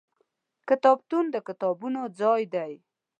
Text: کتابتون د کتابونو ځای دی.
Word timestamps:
کتابتون 0.69 1.25
د 1.31 1.35
کتابونو 1.47 2.01
ځای 2.19 2.43
دی. 2.53 2.73